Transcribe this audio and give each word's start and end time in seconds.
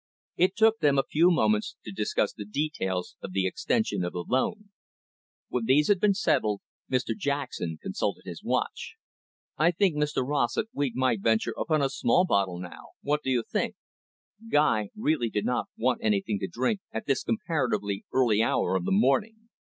It 0.35 0.55
took 0.55 0.79
them 0.79 0.97
a 0.97 1.03
few 1.03 1.29
moments 1.29 1.75
to 1.85 1.91
discuss 1.91 2.33
the 2.33 2.43
details 2.43 3.15
of 3.21 3.33
the 3.33 3.45
extension 3.45 4.03
of 4.03 4.13
the 4.13 4.23
loan. 4.27 4.71
When 5.49 5.65
these 5.65 5.89
had 5.89 5.99
been 5.99 6.15
settled, 6.15 6.61
Mr 6.91 7.15
Jackson 7.15 7.77
consulted 7.79 8.23
his 8.25 8.41
watch. 8.43 8.95
"I 9.59 9.69
think, 9.69 9.95
Mr 9.95 10.27
Rossett, 10.27 10.69
we 10.73 10.91
might 10.95 11.21
venture 11.21 11.53
upon 11.55 11.83
a 11.83 11.87
small 11.91 12.25
bottle 12.25 12.57
now, 12.57 12.93
what 13.03 13.21
do 13.21 13.29
you 13.29 13.43
think?" 13.47 13.75
Guy 14.51 14.89
really 14.95 15.29
did 15.29 15.45
not 15.45 15.67
want 15.77 15.99
anything 16.03 16.39
to 16.39 16.47
drink 16.47 16.79
at 16.91 17.05
this 17.05 17.21
comparatively 17.21 18.03
early 18.11 18.41
hour 18.41 18.75
of 18.75 18.85
the 18.85 18.91
morning. 18.91 19.49